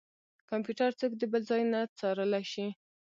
[0.49, 2.67] کمپيوټر څوک د بل ځای نه څارلی شي.